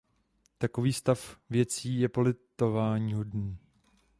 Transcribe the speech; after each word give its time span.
Takový 0.57 0.93
stav 0.93 1.37
věcí 1.49 1.99
je 1.99 2.09
politováníhodný. 2.09 3.57